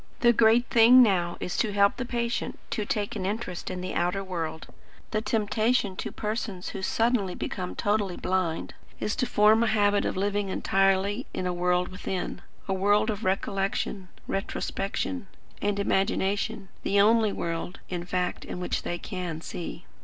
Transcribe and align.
The 0.21 0.33
great 0.33 0.65
thing 0.65 1.03
now 1.03 1.37
is 1.39 1.55
to 1.57 1.71
help 1.73 1.97
the 1.97 2.05
patient 2.05 2.57
to 2.71 2.85
take 2.85 3.15
an 3.15 3.23
interest 3.23 3.69
in 3.69 3.81
the 3.81 3.93
outer 3.93 4.23
world. 4.23 4.65
The 5.11 5.21
temptation 5.21 5.95
to 5.97 6.11
persons 6.11 6.69
who 6.69 6.81
suddenly 6.81 7.35
become 7.35 7.75
totally 7.75 8.17
blind, 8.17 8.73
is 8.99 9.15
to 9.17 9.27
form 9.27 9.61
a 9.61 9.67
habit 9.67 10.03
of 10.05 10.17
living 10.17 10.49
entirely 10.49 11.27
in 11.35 11.45
a 11.45 11.53
world 11.53 11.89
within; 11.89 12.41
a 12.67 12.73
world 12.73 13.11
of 13.11 13.23
recollection, 13.23 14.07
retrospection, 14.25 15.27
and 15.61 15.77
imagination; 15.77 16.69
the 16.81 16.99
only 16.99 17.31
world, 17.31 17.77
in 17.87 18.03
fact, 18.03 18.43
in 18.43 18.59
which 18.59 18.81
they 18.81 18.97
can 18.97 19.39
see." 19.39 19.85